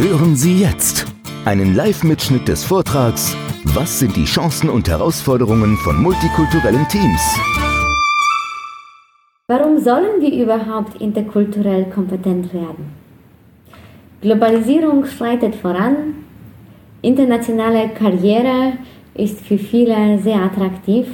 [0.00, 1.06] Hören Sie jetzt
[1.44, 7.20] einen Live-Mitschnitt des Vortrags Was sind die Chancen und Herausforderungen von multikulturellen Teams?
[9.48, 12.92] Warum sollen wir überhaupt interkulturell kompetent werden?
[14.20, 16.14] Globalisierung schreitet voran,
[17.02, 18.74] internationale Karriere
[19.14, 21.08] ist für viele sehr attraktiv.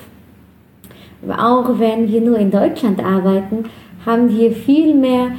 [1.27, 3.65] Auch wenn wir nur in Deutschland arbeiten,
[4.05, 5.31] haben wir viel mehr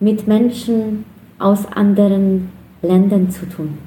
[0.00, 1.04] mit Menschen
[1.38, 2.50] aus anderen
[2.84, 3.78] Ländern zu tun.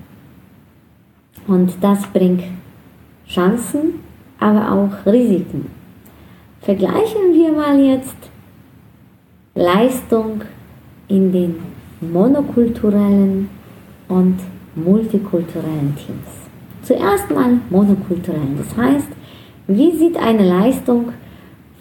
[1.47, 2.43] Und das bringt
[3.27, 4.01] Chancen,
[4.39, 5.67] aber auch Risiken.
[6.61, 8.17] Vergleichen wir mal jetzt
[9.55, 10.41] Leistung
[11.07, 11.55] in den
[12.01, 13.49] monokulturellen
[14.09, 14.37] und
[14.75, 16.27] multikulturellen Teams.
[16.83, 18.57] Zuerst mal monokulturellen.
[18.57, 19.07] Das heißt,
[19.67, 21.13] wie sieht eine Leistung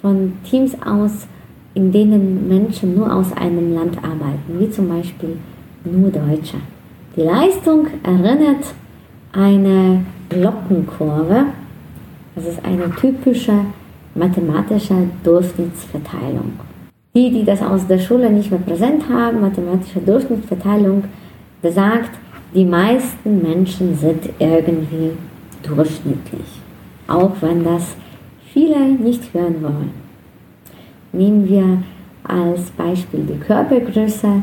[0.00, 1.26] von Teams aus,
[1.74, 5.36] in denen Menschen nur aus einem Land arbeiten, wie zum Beispiel
[5.84, 6.56] nur Deutsche?
[7.16, 8.62] Die Leistung erinnert
[9.32, 11.46] eine Glockenkurve.
[12.34, 13.54] Das ist eine typische
[14.14, 16.52] mathematische Durchschnittsverteilung.
[17.14, 21.04] Die, die das aus der Schule nicht mehr präsent haben, mathematische Durchschnittsverteilung
[21.62, 22.10] besagt,
[22.54, 25.12] die meisten Menschen sind irgendwie
[25.62, 26.60] durchschnittlich,
[27.08, 27.96] auch wenn das
[28.52, 29.90] viele nicht hören wollen.
[31.12, 31.82] Nehmen wir
[32.24, 34.42] als Beispiel die Körpergröße.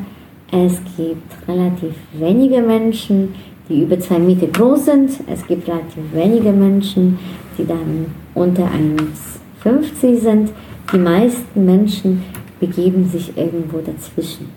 [0.52, 3.34] Es gibt relativ wenige Menschen,
[3.70, 5.12] die über zwei Meter groß sind.
[5.28, 7.18] Es gibt relativ wenige Menschen,
[7.58, 8.68] die dann unter
[9.64, 10.52] 1,50 sind.
[10.92, 12.24] Die meisten Menschen
[12.60, 14.50] begeben sich irgendwo dazwischen.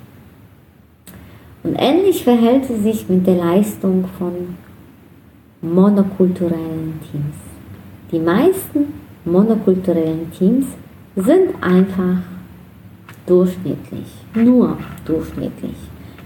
[1.62, 4.54] Und ähnlich verhält es sich mit der Leistung von
[5.62, 7.36] monokulturellen Teams.
[8.12, 8.94] Die meisten
[9.24, 10.66] monokulturellen Teams
[11.16, 12.18] sind einfach
[13.26, 15.76] durchschnittlich, nur durchschnittlich.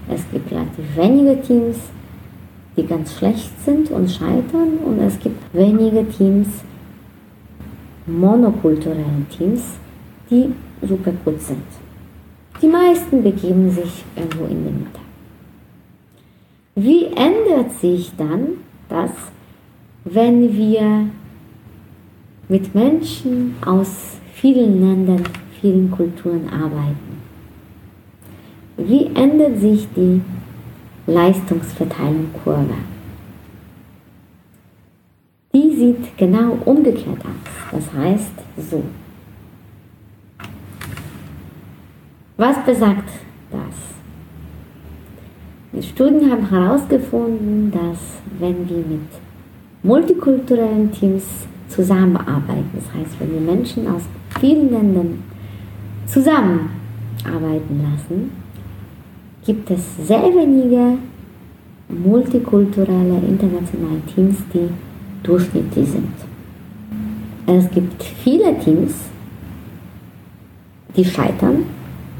[0.09, 1.77] Es gibt relativ wenige Teams,
[2.77, 6.47] die ganz schlecht sind und scheitern und es gibt wenige Teams,
[8.05, 9.61] monokulturelle Teams,
[10.29, 11.63] die super gut sind.
[12.61, 14.99] Die meisten begeben sich irgendwo in der Mitte.
[16.75, 18.57] Wie ändert sich dann
[18.87, 19.11] das,
[20.05, 21.07] wenn wir
[22.47, 25.23] mit Menschen aus vielen Ländern,
[25.61, 27.21] vielen Kulturen arbeiten?
[28.77, 30.21] Wie ändert sich die
[31.05, 32.73] Leistungsverteilung Kurve?
[35.53, 37.71] Die sieht genau umgekehrt aus.
[37.71, 38.31] Das heißt
[38.69, 38.83] so.
[42.37, 43.09] Was besagt
[43.51, 43.91] das?
[45.73, 47.99] Die Studien haben herausgefunden, dass
[48.39, 49.07] wenn wir mit
[49.83, 51.23] multikulturellen Teams
[51.67, 54.01] zusammenarbeiten, das heißt, wenn wir Menschen aus
[54.39, 55.23] vielen Ländern
[56.05, 58.31] zusammenarbeiten lassen,
[59.45, 60.97] gibt es sehr wenige
[61.89, 64.69] multikulturelle internationale Teams, die
[65.23, 66.13] durchschnittlich sind.
[67.47, 68.93] Es gibt viele Teams,
[70.95, 71.63] die scheitern,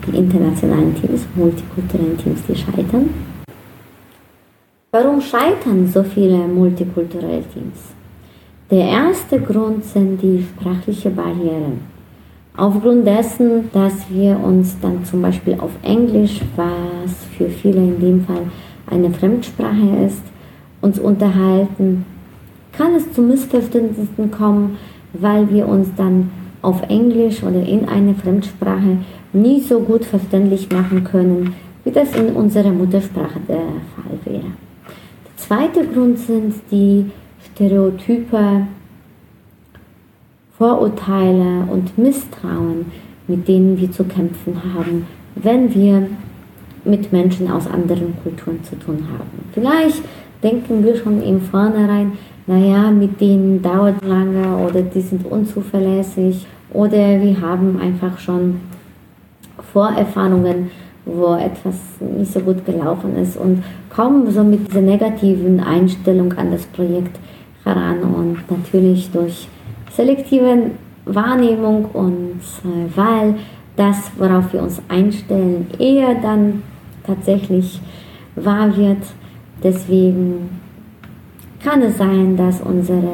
[0.05, 3.09] die internationalen Teams, multikulturellen Teams, die scheitern.
[4.91, 7.93] Warum scheitern so viele multikulturelle Teams?
[8.69, 11.90] Der erste Grund sind die sprachlichen Barrieren.
[12.57, 18.25] Aufgrund dessen, dass wir uns dann zum Beispiel auf Englisch, was für viele in dem
[18.25, 18.43] Fall
[18.87, 20.21] eine Fremdsprache ist,
[20.81, 22.05] uns unterhalten,
[22.73, 24.77] kann es zu Missverständnissen kommen,
[25.13, 26.29] weil wir uns dann
[26.61, 28.97] auf Englisch oder in einer Fremdsprache
[29.33, 34.43] nie so gut verständlich machen können, wie das in unserer Muttersprache der Fall wäre.
[34.43, 37.05] Der zweite Grund sind die
[37.53, 38.67] Stereotype,
[40.61, 42.85] Vorurteile und Misstrauen,
[43.27, 46.07] mit denen wir zu kämpfen haben, wenn wir
[46.83, 49.49] mit Menschen aus anderen Kulturen zu tun haben.
[49.53, 50.03] Vielleicht
[50.43, 52.11] denken wir schon im Vornherein,
[52.45, 58.57] naja, mit denen dauert lange oder die sind unzuverlässig oder wir haben einfach schon
[59.73, 60.69] Vorerfahrungen,
[61.05, 61.73] wo etwas
[62.19, 67.17] nicht so gut gelaufen ist und kommen so mit dieser negativen Einstellung an das Projekt
[67.63, 69.47] heran und natürlich durch
[69.95, 70.71] selektive
[71.05, 73.35] Wahrnehmung und äh, weil
[73.75, 76.63] das, worauf wir uns einstellen, eher dann
[77.05, 77.81] tatsächlich
[78.35, 79.03] wahr wird.
[79.63, 80.49] Deswegen
[81.63, 83.13] kann es sein, dass unsere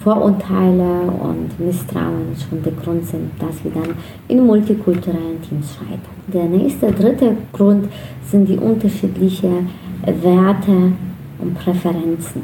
[0.00, 3.94] Vorurteile und Misstrauen schon der Grund sind, dass wir dann
[4.28, 6.18] in multikulturellen Teams scheitern.
[6.28, 7.88] Der nächste, dritte Grund
[8.30, 9.68] sind die unterschiedlichen
[10.04, 10.92] Werte
[11.40, 12.42] und Präferenzen.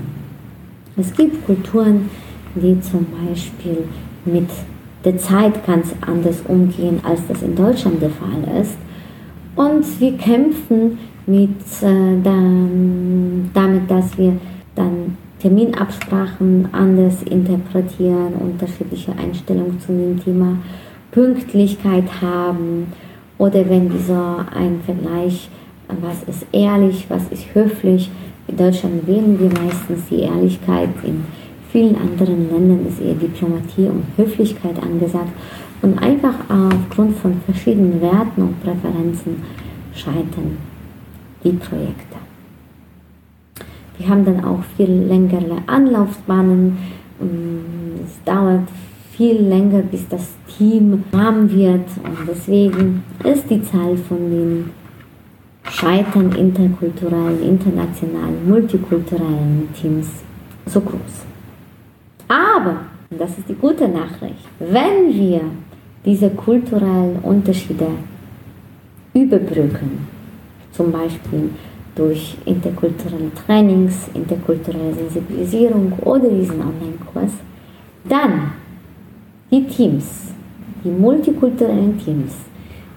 [0.97, 2.11] Es gibt Kulturen,
[2.55, 3.85] die zum Beispiel
[4.25, 4.49] mit
[5.05, 8.77] der Zeit ganz anders umgehen, als das in Deutschland der Fall ist.
[9.57, 11.51] Und wir kämpfen mit,
[11.83, 12.23] äh,
[13.53, 14.37] damit, dass wir
[14.75, 20.57] dann Terminabsprachen anders interpretieren, unterschiedliche Einstellungen zu dem Thema
[21.11, 22.87] Pünktlichkeit haben
[23.39, 24.15] oder wenn wir so
[24.59, 25.49] einen Vergleich,
[26.01, 28.11] was ist ehrlich, was ist höflich.
[28.49, 31.25] In Deutschland wählen wir meistens die Ehrlichkeit, in
[31.75, 35.33] vielen anderen Ländern ist eher Diplomatie und Höflichkeit angesagt
[35.83, 39.43] und einfach aufgrund von verschiedenen Werten und Präferenzen
[39.93, 40.57] scheitern
[41.43, 42.17] die Projekte.
[43.99, 46.79] Die haben dann auch viel längere Anlaufbahnen.
[47.19, 48.69] Mm, es dauert
[49.11, 51.89] viel länger, bis das Team warm wird.
[52.05, 54.71] Und deswegen ist die Zahl von den
[55.69, 60.07] Scheitern interkulturellen, internationalen, multikulturellen Teams
[60.67, 61.34] so groß.
[62.35, 62.77] Aber,
[63.11, 65.41] und das ist die gute Nachricht, wenn wir
[66.05, 67.87] diese kulturellen Unterschiede
[69.15, 70.09] überbrücken,
[70.73, 71.51] zum Beispiel
[71.95, 77.35] durch interkulturelle Trainings, interkulturelle Sensibilisierung oder diesen Online-Kurs,
[78.09, 78.51] dann
[79.53, 80.33] die Teams,
[80.83, 82.33] die multikulturellen Teams,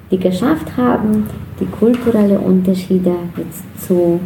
[0.09, 1.27] die geschafft haben,
[1.59, 4.19] die kulturellen Unterschiede jetzt zu,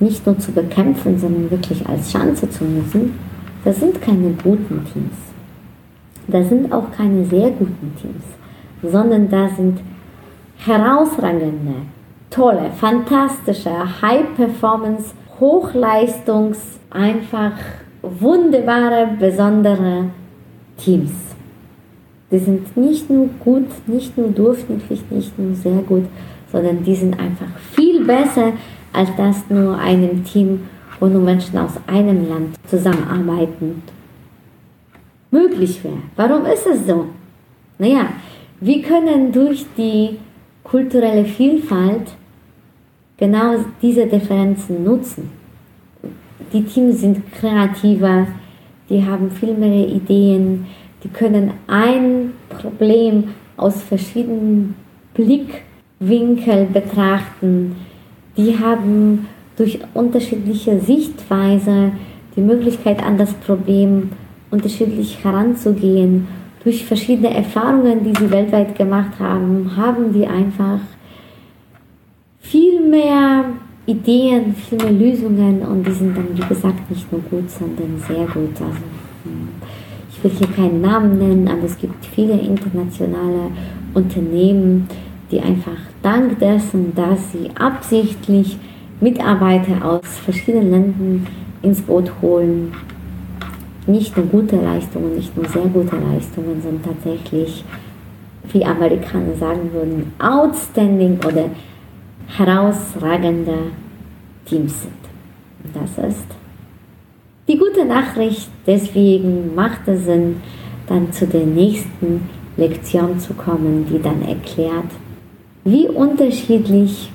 [0.00, 3.27] nicht nur zu bekämpfen, sondern wirklich als Chance zu nutzen,
[3.64, 5.16] das sind keine guten Teams.
[6.26, 8.24] Das sind auch keine sehr guten Teams,
[8.82, 9.80] sondern da sind
[10.58, 11.74] herausragende,
[12.30, 13.70] tolle, fantastische,
[14.02, 16.58] High-Performance, Hochleistungs,
[16.90, 17.52] einfach
[18.02, 20.10] wunderbare, besondere
[20.76, 21.12] Teams.
[22.30, 26.04] Die sind nicht nur gut, nicht nur durchschnittlich, nicht nur sehr gut,
[26.52, 28.52] sondern die sind einfach viel besser
[28.92, 30.60] als das nur einem Team,
[31.00, 33.82] wo nur Menschen aus einem Land zusammenarbeiten
[35.30, 35.98] möglich wäre.
[36.16, 37.06] Warum ist es so?
[37.78, 38.08] Naja,
[38.60, 40.18] wir können durch die
[40.64, 42.12] kulturelle Vielfalt
[43.16, 45.30] genau diese Differenzen nutzen.
[46.52, 48.26] Die Teams sind kreativer,
[48.88, 50.66] die haben viel mehr Ideen,
[51.04, 54.74] die können ein Problem aus verschiedenen
[55.14, 57.76] Blickwinkeln betrachten,
[58.36, 59.26] die haben
[59.58, 61.92] durch unterschiedliche Sichtweise
[62.36, 64.10] die Möglichkeit an das Problem
[64.50, 66.26] unterschiedlich heranzugehen
[66.64, 70.80] durch verschiedene Erfahrungen, die sie weltweit gemacht haben, haben die einfach
[72.40, 73.44] viel mehr
[73.86, 78.26] Ideen, viel mehr Lösungen und die sind dann, wie gesagt, nicht nur gut, sondern sehr
[78.26, 78.52] gut.
[78.60, 78.84] Also,
[79.24, 79.48] hm,
[80.10, 83.50] ich will hier keinen Namen nennen, aber es gibt viele internationale
[83.94, 84.88] Unternehmen,
[85.30, 88.58] die einfach dank dessen, dass sie absichtlich
[89.00, 91.26] Mitarbeiter aus verschiedenen Ländern
[91.62, 92.72] ins Boot holen,
[93.86, 97.64] nicht nur gute Leistungen, nicht nur sehr gute Leistungen, sondern tatsächlich,
[98.52, 101.50] wie Amerikaner sagen würden, outstanding oder
[102.26, 103.54] herausragende
[104.44, 104.92] Teams sind.
[105.74, 106.26] Das ist
[107.48, 108.48] die gute Nachricht.
[108.66, 110.36] Deswegen macht es Sinn,
[110.86, 114.90] dann zu der nächsten Lektion zu kommen, die dann erklärt,
[115.64, 117.10] wie unterschiedlich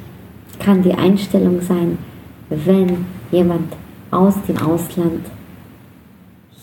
[0.64, 1.98] kann die Einstellung sein,
[2.50, 3.74] wenn jemand
[4.12, 5.26] aus dem Ausland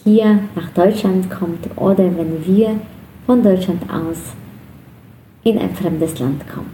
[0.04, 2.80] hier nach Deutschland kommt oder wenn wir
[3.26, 4.18] von Deutschland aus
[5.42, 6.70] in ein fremdes Land kommen.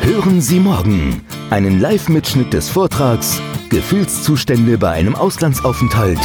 [0.00, 6.18] Hören Sie morgen einen Live-Mitschnitt des Vortrags Gefühlszustände bei einem Auslandsaufenthalt